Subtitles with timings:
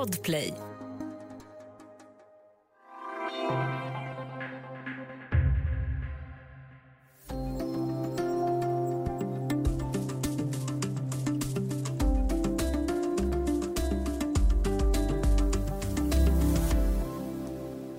[0.00, 0.69] Podplay.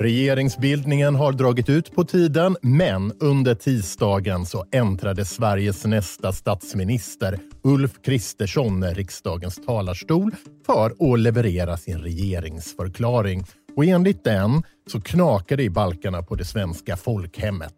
[0.02, 7.92] Regeringsbildningen har dragit ut på tiden, men under tisdagen så äntrade Sveriges nästa statsminister Ulf
[8.06, 13.46] Kristersson riksdagens talarstol för att leverera sin regeringsförklaring.
[13.76, 17.74] Och enligt den så knakar det i balkarna på det svenska folkhemmet.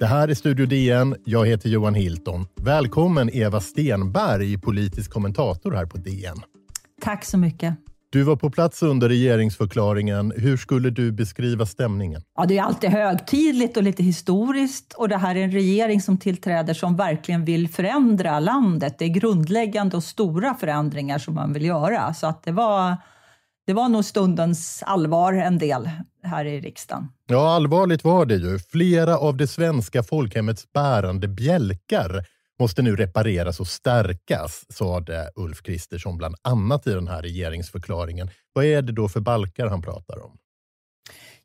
[0.00, 1.16] Det här är Studio DN.
[1.24, 2.46] Jag heter Johan Hilton.
[2.60, 6.36] Välkommen Eva Stenberg, politisk kommentator här på DN.
[7.00, 7.74] Tack så mycket.
[8.14, 10.32] Du var på plats under regeringsförklaringen.
[10.36, 12.22] Hur skulle du beskriva stämningen?
[12.36, 16.18] Ja, det är alltid högtidligt och lite historiskt och det här är en regering som
[16.18, 18.98] tillträder som verkligen vill förändra landet.
[18.98, 22.14] Det är grundläggande och stora förändringar som man vill göra.
[22.14, 22.96] Så att det var,
[23.66, 25.90] det var nog stundens allvar en del
[26.22, 27.08] här i riksdagen.
[27.26, 28.58] Ja, allvarligt var det ju.
[28.58, 32.24] Flera av det svenska folkhemmets bärande bjälkar
[32.60, 38.30] måste nu repareras och stärkas, sade Ulf Kristersson bland annat i den här regeringsförklaringen.
[38.52, 40.38] Vad är det då för balkar han pratar om?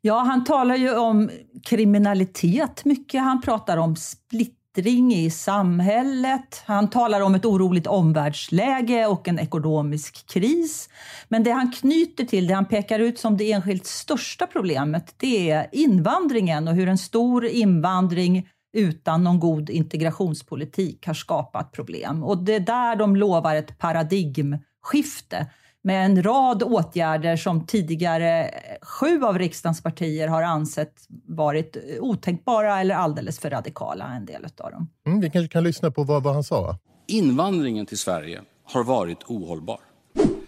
[0.00, 1.30] Ja, han talar ju om
[1.64, 3.20] kriminalitet mycket.
[3.20, 6.62] Han pratar om splittring i samhället.
[6.66, 10.88] Han talar om ett oroligt omvärldsläge och en ekonomisk kris.
[11.28, 15.50] Men det han knyter till, det han pekar ut som det enskilt största problemet, det
[15.50, 22.24] är invandringen och hur en stor invandring utan någon god integrationspolitik har skapat problem.
[22.24, 25.46] Och det är där de lovar ett paradigmskifte
[25.82, 28.50] med en rad åtgärder som tidigare
[28.82, 30.94] sju av riksdagens partier har ansett
[31.26, 34.88] varit otänkbara eller alldeles för radikala, en del av dem.
[35.06, 36.78] Mm, vi kanske kan lyssna på vad, vad han sa.
[37.06, 39.80] Invandringen till Sverige har varit ohållbar.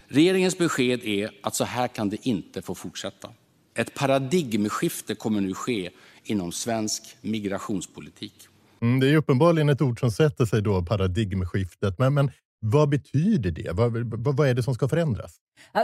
[0.09, 3.29] Regeringens besked är att så här kan det inte få fortsätta.
[3.75, 5.91] Ett paradigmskifte kommer nu ske
[6.25, 8.49] inom svensk migrationspolitik.
[8.83, 11.99] Mm, det är uppenbarligen ett ord som sätter sig då, paradigmskiftet.
[11.99, 12.31] Men, men
[12.61, 13.71] vad betyder det?
[13.73, 15.37] Vad, vad, vad, är det som ska förändras?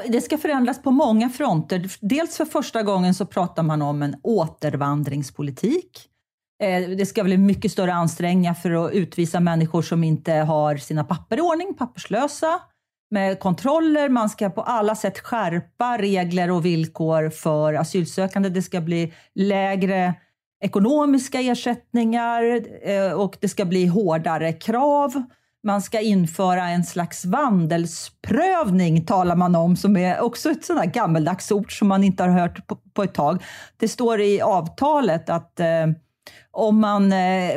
[0.09, 1.91] Det ska förändras på många fronter.
[2.01, 6.09] Dels för första gången så pratar man om en återvandringspolitik.
[6.63, 11.05] Eh, det ska bli mycket större ansträngningar för att utvisa människor som inte har sina
[11.05, 12.61] papper i ordning, papperslösa
[13.11, 14.09] med kontroller.
[14.09, 18.49] Man ska på alla sätt skärpa regler och villkor för asylsökande.
[18.49, 20.15] Det ska bli lägre
[20.61, 25.23] ekonomiska ersättningar eh, och det ska bli hårdare krav.
[25.65, 31.53] Man ska införa en slags vandelsprövning, talar man om, som är också ett sådant gammeldags
[31.53, 33.43] ord som man inte har hört på, på ett tag.
[33.77, 35.87] Det står i avtalet att eh,
[36.51, 37.09] om eh, man,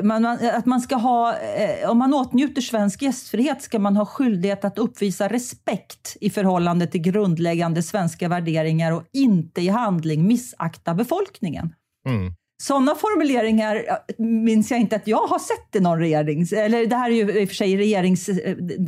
[0.03, 4.65] man, att man ska ha, eh, om man åtnjuter svensk gästfrihet ska man ha skyldighet
[4.65, 11.73] att uppvisa respekt i förhållande till grundläggande svenska värderingar och inte i handling missakta befolkningen.
[12.07, 12.33] Mm.
[12.61, 13.83] Sådana formuleringar
[14.17, 16.41] minns jag inte att jag har sett i någon regering.
[16.41, 18.29] Eller det här är ju i och för sig regerings,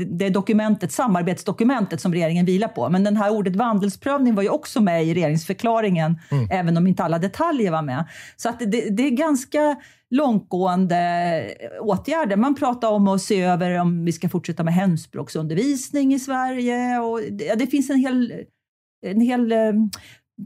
[0.10, 2.90] det dokumentet, samarbetsdokumentet som regeringen vilar på.
[2.90, 6.48] Men den här ordet vandelsprövning var ju också med i regeringsförklaringen, mm.
[6.52, 8.06] även om inte alla detaljer var med.
[8.36, 9.76] Så att det, det är ganska
[10.10, 10.98] långtgående
[11.82, 12.36] åtgärder.
[12.36, 17.00] Man pratar om att se över om vi ska fortsätta med hemspråksundervisning i Sverige.
[17.00, 18.34] Och det, det finns en hel,
[19.06, 19.74] en hel eh,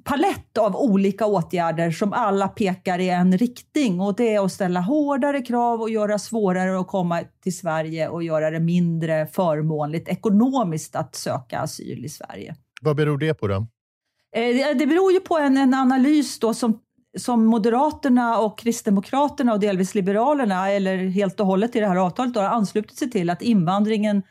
[0.03, 4.80] palett av olika åtgärder som alla pekar i en riktning och det är att ställa
[4.80, 10.96] hårdare krav och göra svårare att komma till Sverige och göra det mindre förmånligt ekonomiskt
[10.96, 12.56] att söka asyl i Sverige.
[12.81, 13.68] Vad beror det på då?
[14.36, 16.80] Eh, det beror ju på en, en analys då som,
[17.18, 22.34] som Moderaterna och Kristdemokraterna och delvis Liberalerna, eller helt och hållet i det här avtalet,
[22.34, 24.24] då, har anslutit sig till att invandringen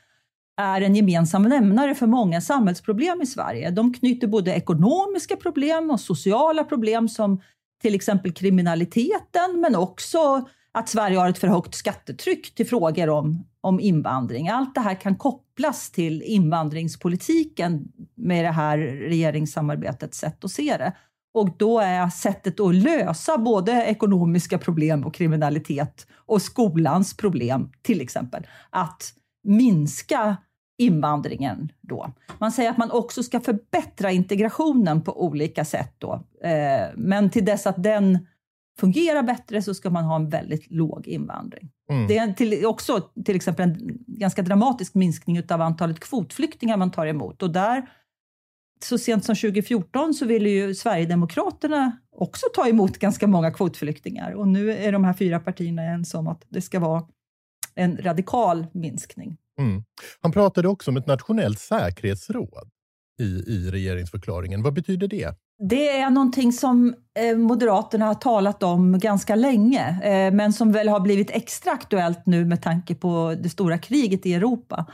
[0.56, 3.70] är en gemensam nämnare för många samhällsproblem i Sverige.
[3.70, 7.40] De knyter både ekonomiska problem och sociala problem som
[7.82, 13.46] till exempel kriminaliteten, men också att Sverige har ett för högt skattetryck till frågor om,
[13.60, 14.48] om invandring.
[14.48, 20.92] Allt det här kan kopplas till invandringspolitiken med det här regeringssamarbetets sätt att se det.
[21.34, 28.00] Och då är sättet att lösa både ekonomiska problem och kriminalitet och skolans problem, till
[28.00, 29.12] exempel, att
[29.44, 30.36] minska
[30.78, 32.12] invandringen då.
[32.38, 36.24] Man säger att man också ska förbättra integrationen på olika sätt då.
[36.42, 38.26] Eh, men till dess att den
[38.80, 41.70] fungerar bättre så ska man ha en väldigt låg invandring.
[41.90, 42.06] Mm.
[42.06, 47.06] Det är till, också till exempel en ganska dramatisk minskning av antalet kvotflyktingar man tar
[47.06, 47.42] emot.
[47.42, 47.88] Och där,
[48.84, 54.32] så sent som 2014 så ville ju Sverigedemokraterna också ta emot ganska många kvotflyktingar.
[54.32, 57.02] Och nu är de här fyra partierna ens om att det ska vara
[57.74, 59.36] en radikal minskning.
[59.58, 59.84] Mm.
[60.20, 62.70] Han pratade också om ett nationellt säkerhetsråd.
[63.18, 64.62] i, i regeringsförklaringen.
[64.62, 65.34] Vad betyder det?
[65.58, 70.88] Det är någonting som eh, Moderaterna har talat om ganska länge, eh, men som väl
[70.88, 74.86] har blivit extra aktuellt nu med tanke på det stora kriget i Europa.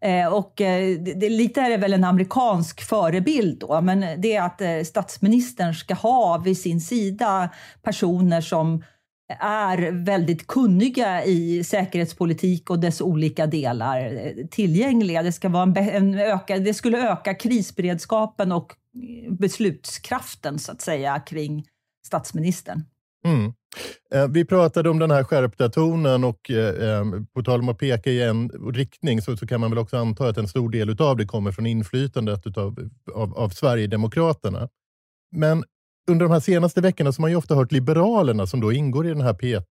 [0.00, 4.86] Eh, och det, lite är det väl en amerikansk förebild då, men det är att
[4.86, 7.50] statsministern ska ha vid sin sida
[7.82, 8.82] personer som
[9.40, 15.22] är väldigt kunniga i säkerhetspolitik och dess olika delar tillgängliga.
[15.22, 20.80] Det, ska vara en, en öka, det skulle öka krisberedskapen och eh, beslutskraften så att
[20.80, 21.66] säga kring
[22.06, 22.84] statsministern.
[23.24, 23.52] Mm.
[24.14, 27.04] Eh, vi pratade om den här skärpta tonen och eh, eh,
[27.34, 30.28] på tal om att peka i en riktning så, så, kan man väl också anta
[30.28, 34.68] att en stor del av det kommer från inflytandet utav, av, av Sverigedemokraterna.
[35.36, 35.64] Men
[36.08, 39.06] under de här senaste veckorna så har man ju ofta hört Liberalerna som då ingår
[39.06, 39.62] i den här P eh,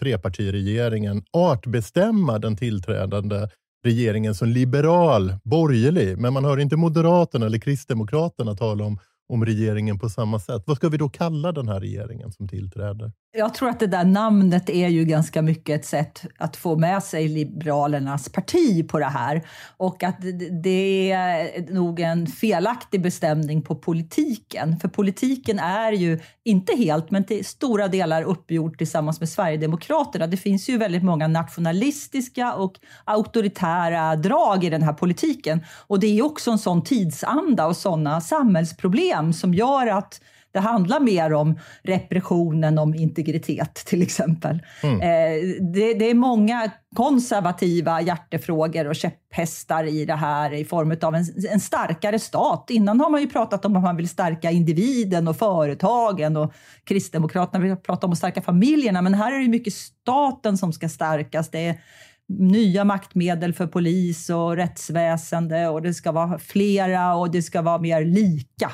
[0.00, 3.48] trepartiregeringen artbestämma den tillträdande
[3.84, 6.18] regeringen som liberal, borgerlig.
[6.18, 8.98] Men man hör inte Moderaterna eller Kristdemokraterna tala om
[9.28, 10.62] om regeringen på samma sätt.
[10.66, 13.12] Vad ska vi då kalla den här regeringen som tillträder?
[13.36, 17.02] Jag tror att det där namnet är ju ganska mycket ett sätt att få med
[17.02, 19.42] sig Liberalernas parti på det här.
[19.76, 20.16] Och att
[20.62, 24.80] det är nog en felaktig bestämning på politiken.
[24.80, 30.26] För politiken är ju, inte helt, men till stora delar uppgjord tillsammans med Sverigedemokraterna.
[30.26, 35.64] Det finns ju väldigt många nationalistiska och auktoritära drag i den här politiken.
[35.86, 40.20] Och det är också en sån tidsanda och sådana samhällsproblem som gör att
[40.54, 44.62] det handlar mer om repressionen, om integritet till exempel.
[44.82, 45.00] Mm.
[45.00, 51.14] Eh, det, det, är många konservativa hjärtefrågor och käpphästar i det här i form av
[51.14, 52.66] en, en, starkare stat.
[52.70, 56.52] Innan har man ju pratat om att man vill stärka individen och företagen och
[56.84, 59.02] Kristdemokraterna vill prata om att stärka familjerna.
[59.02, 61.50] Men här är det mycket staten som ska stärkas.
[61.50, 61.80] Det är
[62.28, 67.78] nya maktmedel för polis och rättsväsende och det ska vara flera och det ska vara
[67.78, 68.72] mer lika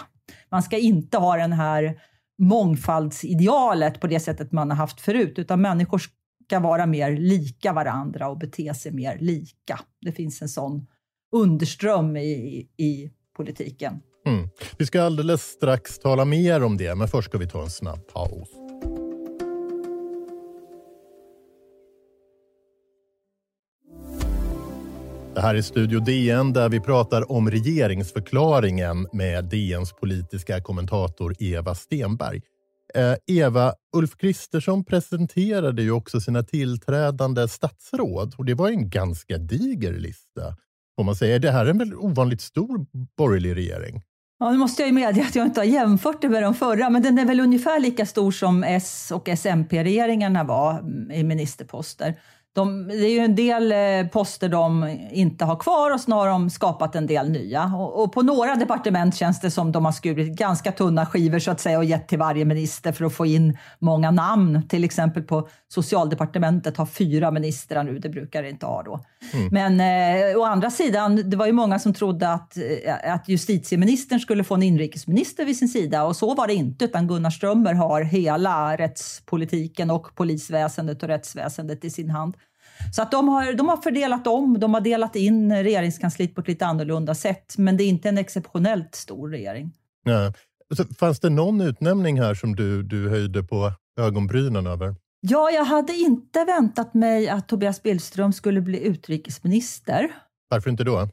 [0.50, 2.00] man ska inte ha den här
[2.38, 6.02] mångfaldsidealet på det sättet man har haft förut, utan människor
[6.46, 9.80] ska vara mer lika varandra och bete sig mer lika.
[10.00, 10.86] Det finns en sån
[11.36, 14.00] underström i, i politiken.
[14.26, 14.48] Mm.
[14.78, 18.08] Vi ska alldeles strax tala mer om det, men först ska vi ta en snabb
[18.12, 18.69] paus.
[25.40, 31.74] Det här är Studio DN där vi pratar om regeringsförklaringen med DNs politiska kommentator Eva
[31.74, 32.40] Stenberg.
[32.94, 39.38] Eh, Eva, Ulf Kristersson presenterade ju också sina tillträdande statsråd och det var en ganska
[39.38, 40.42] diger lista.
[40.96, 41.38] Får man säga.
[41.38, 42.86] Det här är en väldigt ovanligt stor
[43.16, 44.02] borgerlig regering.
[44.38, 46.90] Ja, nu måste jag ju medge att jag inte har jämfört det med de förra,
[46.90, 52.14] men den är väl ungefär lika stor som S och SMP-regeringarna var mm, i ministerposter.
[52.52, 56.28] De, det är ju en del eh, poster de inte har kvar och så har
[56.28, 57.64] de skapat en del nya.
[57.64, 61.50] Och, och, på några departement känns det som de har skurit ganska tunna skivor så
[61.50, 64.68] att säga och gett till varje minister för att få in många namn.
[64.68, 69.00] Till exempel på socialdepartementet har fyra ministrar nu, det brukar det inte ha då.
[69.32, 69.48] Mm.
[69.52, 69.80] Men
[70.30, 74.44] eh, å andra sidan, det var ju många som trodde att, eh, att justitieministern skulle
[74.44, 78.02] få en inrikesminister vid sin sida och så var det inte, utan Gunnar Strömmer har
[78.02, 82.34] hela rättspolitiken och polisväsendet och rättsväsendet i sin hand.
[82.92, 86.48] Så att de, har, de har fördelat om, de har delat in regeringskansliet på ett
[86.48, 87.54] lite annorlunda sätt.
[87.58, 89.72] Men det är inte en exceptionellt stor regering.
[90.04, 90.32] Ja.
[90.76, 94.94] Så fanns det någon utnämning här som du, du höjde på ögonbrynen över?
[95.20, 100.10] Ja, jag hade inte väntat mig att Tobias Billström skulle bli utrikesminister.
[100.48, 101.08] Varför inte då?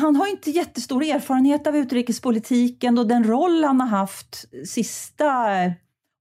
[0.00, 5.34] Han har inte jättestor erfarenhet av utrikespolitiken och den roll han har haft sista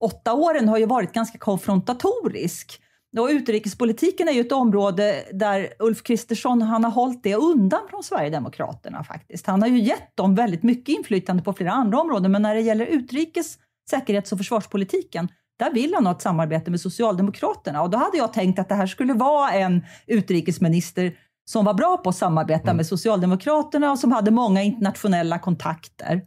[0.03, 2.81] åtta åren har ju varit ganska konfrontatorisk.
[3.19, 8.03] Och utrikespolitiken är ju ett område där Ulf Kristersson han har hållit det undan från
[8.03, 9.47] Sverigedemokraterna faktiskt.
[9.47, 12.61] Han har ju gett dem väldigt mycket inflytande på flera andra områden, men när det
[12.61, 13.57] gäller utrikes,
[13.89, 15.27] säkerhets och försvarspolitiken,
[15.59, 17.81] där vill han ha ett samarbete med Socialdemokraterna.
[17.81, 21.13] Och då hade jag tänkt att det här skulle vara en utrikesminister
[21.45, 22.77] som var bra på att samarbeta mm.
[22.77, 26.21] med Socialdemokraterna och som hade många internationella kontakter.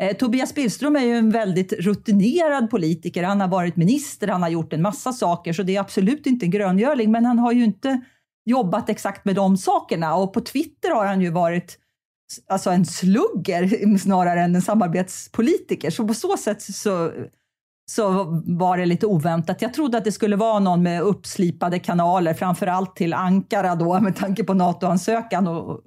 [0.00, 3.22] Eh, Tobias Billström är ju en väldigt rutinerad politiker.
[3.22, 6.46] Han har varit minister, han har gjort en massa saker, så det är absolut inte
[6.46, 7.10] en gröngöling.
[7.10, 8.00] Men han har ju inte
[8.44, 10.14] jobbat exakt med de sakerna.
[10.14, 11.78] Och på Twitter har han ju varit
[12.48, 15.90] alltså en slugger snarare än en samarbetspolitiker.
[15.90, 17.12] Så på så sätt så,
[17.90, 19.62] så var det lite oväntat.
[19.62, 24.00] Jag trodde att det skulle vara någon med uppslipade kanaler, framför allt till Ankara då
[24.00, 25.80] med tanke på NATO-ansökan och,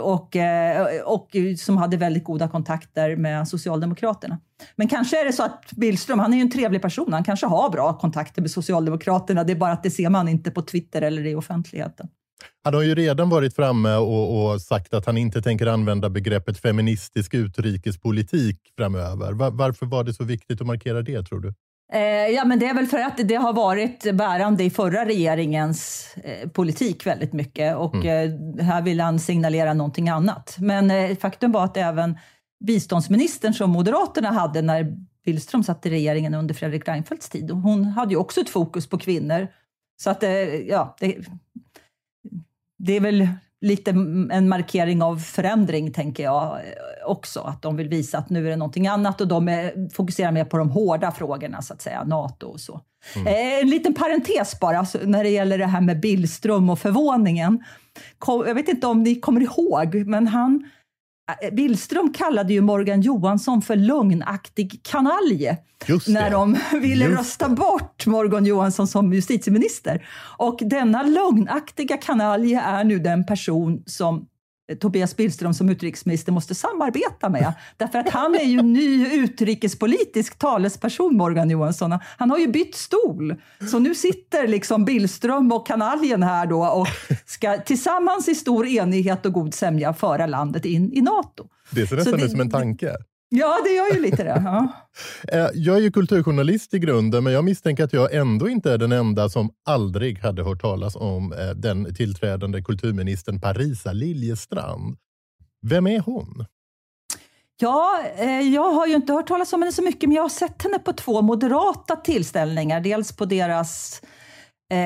[0.00, 4.38] och, eh, och som hade väldigt goda kontakter med Socialdemokraterna.
[4.76, 7.46] Men kanske är det så att Billström, han är ju en trevlig person, han kanske
[7.46, 11.02] har bra kontakter med Socialdemokraterna, det är bara att det ser man inte på Twitter
[11.02, 12.08] eller i offentligheten.
[12.64, 16.58] Han har ju redan varit framme och, och, sagt att han inte tänker använda begreppet
[16.58, 19.32] feministisk utrikespolitik framöver.
[19.32, 21.54] Var, varför var det så viktigt att markera det, tror du?
[21.92, 26.08] Eh, ja, men det är väl för att det har varit bärande i förra regeringens
[26.24, 28.58] eh, politik väldigt mycket och mm.
[28.58, 30.56] eh, här vill han signalera någonting annat.
[30.58, 32.18] Men faktum var att även
[32.64, 38.10] biståndsministern som Moderaterna hade när Billström satt i regeringen under Fredrik Reinfeldts tid, hon hade
[38.10, 39.48] ju också ett fokus på kvinnor.
[40.02, 40.22] Så att,
[40.66, 41.16] ja, det,
[42.78, 43.28] det är väl
[43.60, 43.90] lite
[44.30, 46.60] en markering av förändring, tänker jag
[47.06, 47.40] också.
[47.40, 50.44] Att de vill visa att nu är det någonting annat och de är, fokuserar mer
[50.44, 52.80] på de hårda frågorna, så att säga, NATO och så.
[53.16, 53.26] Mm.
[53.26, 57.64] Eh, en liten parentes bara, när det gäller det här med Billström och förvåningen.
[58.26, 60.85] Jag vet inte om ni kommer ihåg, men han Eh,
[61.52, 65.58] Billström kallade ju Morgan Johansson för lögnaktig kanalje
[66.08, 67.54] när de ville Just rösta det.
[67.54, 70.08] bort Morgan Johansson som justitieminister.
[70.38, 74.26] Och denna lögnaktiga kanalje är nu den person som
[74.80, 77.52] Tobias Billström som utrikesminister måste samarbeta med.
[77.76, 81.98] Därför att han är ju ny utrikespolitisk talesperson, Morgan Johansson.
[82.18, 83.34] Han har ju bytt stol.
[83.70, 86.86] Så nu sitter liksom Billström och kanaljen här då och
[87.26, 91.48] ska tillsammans i stor enighet och god sämja föra landet in i NATO.
[91.70, 92.96] Det ser nästan ut som en tanke.
[93.28, 94.42] Ja, det gör ju lite det.
[94.44, 94.68] Ja.
[95.32, 98.78] Eh, jag är ju kulturjournalist i grunden, men jag misstänker att jag ändå inte är
[98.78, 104.96] den enda som aldrig hade hört talas om eh, den tillträdande kulturministern Parisa Liljestrand.
[105.62, 106.46] Vem är hon?
[107.60, 110.28] Ja, eh, jag har ju inte hört talas om henne så mycket, men jag har
[110.28, 112.80] sett henne på två moderata tillställningar.
[112.80, 114.02] Dels på deras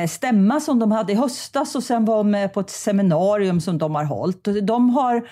[0.09, 3.79] stämma som de hade i höstas och sen var hon med på ett seminarium som
[3.79, 4.49] de har hållit.
[4.63, 5.29] De har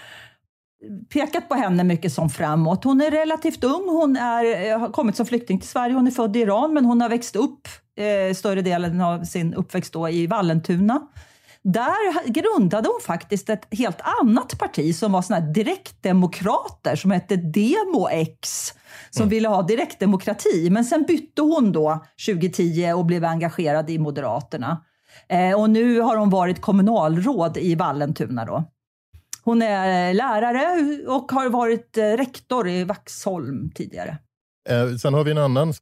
[1.13, 2.85] pekat på henne mycket som framåt.
[2.85, 6.11] Hon är relativt ung, hon är, eh, har kommit som flykting till Sverige, hon är
[6.11, 10.09] född i Iran men hon har växt upp eh, större delen av sin uppväxt då
[10.09, 11.01] i Vallentuna.
[11.63, 18.73] Där grundade hon faktiskt ett helt annat parti som var såna direktdemokrater som hette DemoX
[19.11, 19.29] som mm.
[19.29, 20.71] ville ha direktdemokrati.
[20.71, 24.85] Men sen bytte hon då 2010 och blev engagerad i Moderaterna.
[25.29, 28.65] Eh, och nu har hon varit kommunalråd i Vallentuna då.
[29.49, 34.19] Hon är eh, lärare och har varit eh, rektor i Vaxholm tidigare.
[34.69, 35.75] Eh, sen har vi en annan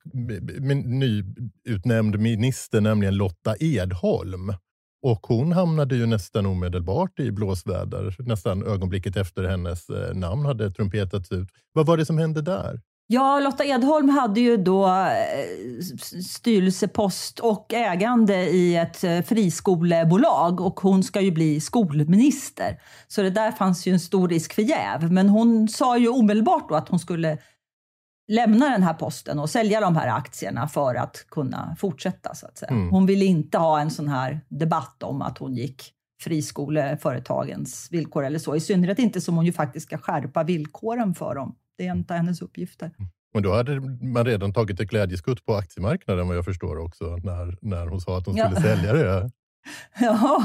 [0.85, 4.53] nyutnämnd minister, nämligen Lotta Edholm.
[5.03, 11.33] Och hon hamnade ju nästan omedelbart i blåsväder, nästan ögonblicket efter hennes namn hade trumpetats
[11.33, 11.49] ut.
[11.73, 12.81] Vad var det som hände där?
[13.09, 15.81] Ja, Lotta Edholm hade ju då eh,
[16.23, 22.81] styrelsepost och ägande i ett eh, friskolebolag och hon ska ju bli skolminister.
[23.09, 25.13] Så det där fanns ju en stor risk för jäv.
[25.13, 27.39] Men hon sa ju omedelbart då att hon skulle
[28.33, 32.35] lämna den här posten och sälja de här aktierna för att kunna fortsätta.
[32.35, 32.71] Så att säga.
[32.71, 32.91] Mm.
[32.91, 38.39] Hon ville inte ha en sån här debatt om att hon gick friskoleföretagens villkor eller
[38.39, 38.57] så.
[38.57, 41.55] I synnerhet inte som hon ju faktiskt ska skärpa villkoren för dem.
[41.77, 42.87] Det är av hennes uppgifter.
[42.87, 43.11] Mm.
[43.35, 47.59] Men då hade man redan tagit ett glädjeskutt på aktiemarknaden vad jag förstår också, när,
[47.61, 48.63] när hon sa att hon skulle ja.
[48.63, 49.31] sälja det.
[50.01, 50.45] Ja.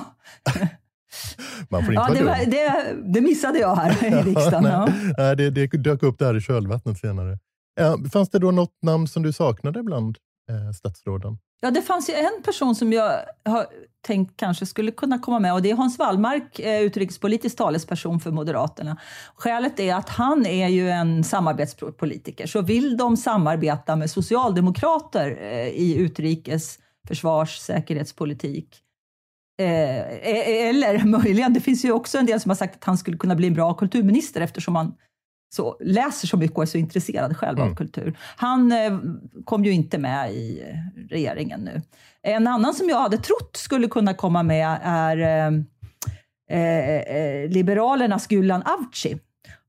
[1.70, 4.64] Man får inte ja, det, var, det, det, missade jag här i riksdagen.
[4.64, 7.40] ja, nej, det, det dök upp där i kölvattnet senare.
[8.14, 10.18] Fanns det då något namn som du saknade bland
[10.52, 11.38] eh, statsråden?
[11.62, 13.66] Ja, det fanns ju en person som jag har
[14.02, 18.32] tänkt kanske skulle kunna komma med och det är Hans Wallmark, eh, utrikespolitisk talesperson för
[18.32, 18.98] Moderaterna.
[19.36, 25.68] Skälet är att han är ju en samarbetspolitiker, så vill de samarbeta med socialdemokrater eh,
[25.68, 28.82] i utrikes, försvars, säkerhetspolitik
[29.60, 32.84] eh, e-, e-, eller möjligen, det finns ju också en del som har sagt att
[32.84, 34.94] han skulle kunna bli en bra kulturminister eftersom han
[35.54, 37.72] så, läser så mycket och är så intresserad själv mm.
[37.72, 38.18] av kultur.
[38.36, 39.00] Han eh,
[39.46, 40.64] kom ju inte med i
[41.10, 41.82] regeringen nu.
[42.22, 45.54] En annan som jag hade trott skulle kunna komma med är eh,
[46.60, 49.20] eh, eh Liberalernas Gulan Avci.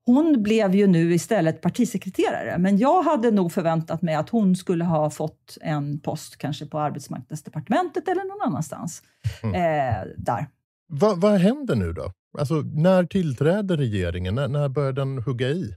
[0.05, 4.85] Hon blev ju nu istället partisekreterare, men jag hade nog förväntat mig att hon skulle
[4.85, 9.03] ha fått en post kanske på arbetsmarknadsdepartementet eller någon annanstans.
[9.43, 9.55] Mm.
[9.55, 10.47] Eh, där.
[10.89, 12.13] Va, vad händer nu då?
[12.39, 14.35] Alltså, när tillträder regeringen?
[14.35, 15.75] När, när börjar den hugga i?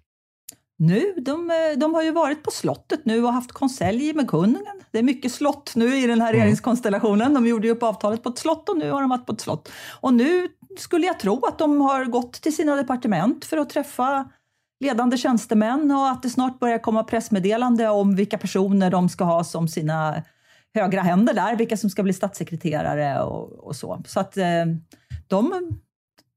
[0.77, 4.65] Nu, de, de har ju varit på slottet nu och haft konselj med kungen.
[4.91, 6.39] Det är mycket slott nu i den här mm.
[6.39, 7.33] regeringskonstellationen.
[7.33, 9.41] De gjorde ju upp avtalet på ett slott och nu har de varit på ett
[9.41, 9.71] slott.
[10.01, 10.47] Och nu
[10.77, 14.29] skulle jag tro att de har gått till sina departement för att träffa
[14.79, 19.43] ledande tjänstemän och att det snart börjar komma pressmeddelande om vilka personer de ska ha
[19.43, 20.23] som sina
[20.73, 24.03] högra händer där, vilka som ska bli statssekreterare och, och så.
[24.07, 24.65] Så att eh,
[25.27, 25.71] de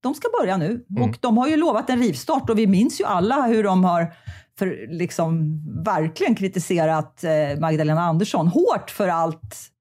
[0.02, 0.84] de ska börja nu.
[0.90, 1.02] Mm.
[1.02, 4.14] Och de har ju lovat en rivstart och vi minns ju alla hur de har
[4.58, 9.72] för, liksom, verkligen kritiserat eh, Magdalena Andersson hårt för allt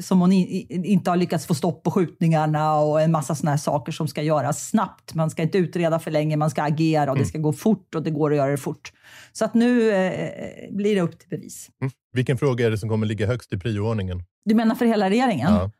[0.00, 3.58] som hon in, inte har lyckats få stopp på skjutningarna och en massa såna här
[3.58, 5.14] saker som ska göras snabbt.
[5.14, 7.22] Man ska inte utreda för länge, man ska agera och mm.
[7.22, 8.92] det ska gå fort och det går att göra det fort.
[9.32, 11.68] Så att nu eh, blir det upp till bevis.
[11.80, 11.92] Mm.
[12.12, 14.22] Vilken fråga är det som kommer ligga högst i prioordningen?
[14.44, 15.52] Du menar för hela regeringen?
[15.54, 15.70] Ja.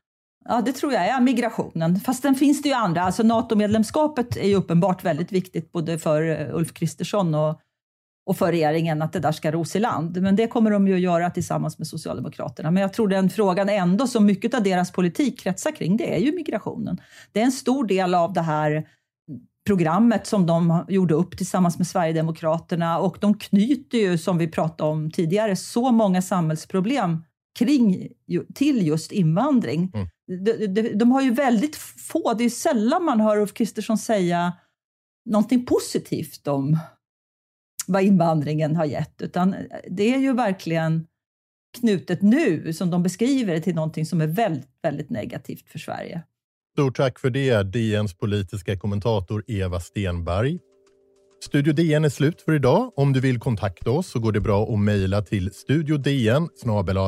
[0.51, 2.01] Ja, det tror jag är migrationen.
[2.01, 3.03] Fast den finns det ju andra.
[3.03, 7.61] Alltså NATO-medlemskapet är ju uppenbart väldigt viktigt både för eh, Ulf Kristersson och,
[8.27, 10.23] och för regeringen att det där ska ros i land.
[10.23, 12.71] Men det kommer de ju att göra tillsammans med Socialdemokraterna.
[12.71, 16.19] Men jag tror den frågan ändå, som mycket av deras politik kretsar kring, det är
[16.19, 17.01] ju migrationen.
[17.33, 18.89] Det är en stor del av det här
[19.67, 24.91] programmet som de gjorde upp tillsammans med Sverigedemokraterna och de knyter ju, som vi pratade
[24.91, 27.25] om tidigare, så många samhällsproblem
[27.59, 28.09] kring,
[28.55, 29.91] till just invandring.
[29.95, 30.09] Mm.
[30.39, 34.53] De, de, de, har ju väldigt få, det är sällan man hör Ulf Kristersson säga
[35.25, 36.79] någonting positivt om
[37.87, 39.55] vad invandringen har gett, utan
[39.91, 41.07] det är ju verkligen
[41.81, 46.23] knutet nu, som de beskriver det, till någonting som är väldigt, väldigt negativt för Sverige.
[46.73, 50.59] Stort tack för det, DNs politiska kommentator Eva Stenberg.
[51.43, 52.93] Studio DN är slut för idag.
[52.97, 56.49] Om du vill kontakta oss så går det bra att mejla till studiodn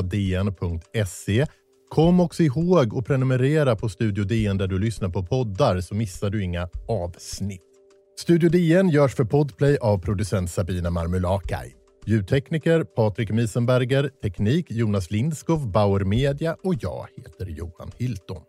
[0.09, 1.47] dn.se.
[1.93, 6.31] Kom också ihåg att prenumerera på Studio DN där du lyssnar på poddar så missar
[6.31, 7.61] du inga avsnitt.
[8.21, 11.75] Studio DN görs för Podplay av producent Sabina Marmulakai.
[12.07, 18.43] Ljudtekniker Patrik Misenberger, teknik Jonas Lindskov, Bauer Media och jag heter Johan Hilton.